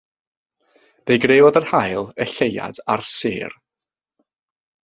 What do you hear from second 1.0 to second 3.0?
Fe greodd yr haul, y lleuad,